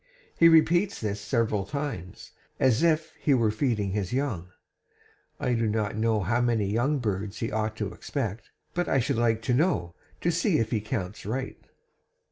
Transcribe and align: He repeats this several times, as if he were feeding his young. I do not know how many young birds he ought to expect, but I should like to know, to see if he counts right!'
He 0.35 0.49
repeats 0.49 0.99
this 0.99 1.21
several 1.21 1.63
times, 1.63 2.31
as 2.59 2.81
if 2.81 3.13
he 3.19 3.35
were 3.35 3.51
feeding 3.51 3.91
his 3.91 4.11
young. 4.13 4.49
I 5.39 5.53
do 5.53 5.67
not 5.67 5.95
know 5.95 6.21
how 6.21 6.41
many 6.41 6.65
young 6.65 6.97
birds 6.97 7.37
he 7.37 7.51
ought 7.51 7.75
to 7.77 7.93
expect, 7.93 8.49
but 8.73 8.89
I 8.89 8.99
should 8.99 9.17
like 9.19 9.43
to 9.43 9.53
know, 9.53 9.93
to 10.21 10.31
see 10.31 10.57
if 10.57 10.71
he 10.71 10.81
counts 10.81 11.23
right!' 11.23 11.63